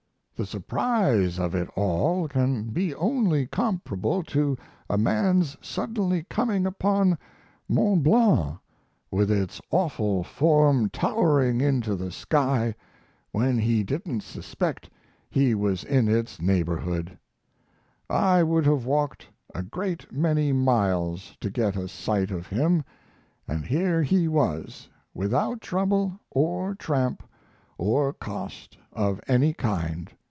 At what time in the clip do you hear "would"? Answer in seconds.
18.41-18.65